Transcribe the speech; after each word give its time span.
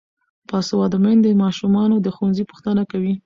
باسواده 0.49 0.97
میندې 1.03 1.29
د 1.33 1.39
ماشومانو 1.43 1.95
د 2.01 2.07
ښوونځي 2.15 2.43
پوښتنه 2.51 2.83
کوي. 2.91 3.13